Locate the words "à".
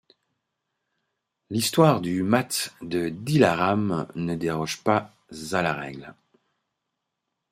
5.51-5.61